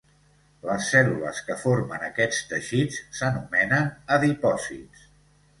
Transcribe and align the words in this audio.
Les 0.67 0.87
cèl·lules 0.93 1.41
que 1.49 1.57
formen 1.65 2.07
aquests 2.07 2.41
teixits 2.53 2.99
s'anomenen 3.19 3.89
adipòcits. 4.17 5.07